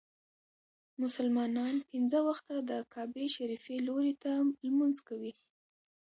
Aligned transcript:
مسلمانان 1.01 1.75
پنځه 1.91 2.19
وخته 2.27 2.55
د 2.69 2.71
کعبې 2.93 3.25
شريفي 3.35 3.75
لوري 3.87 4.13
ته 4.23 4.31
لمونځ 4.65 4.97
کوي. 5.07 5.33